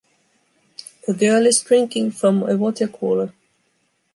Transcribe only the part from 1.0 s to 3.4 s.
A girl is drinking from a water cooler.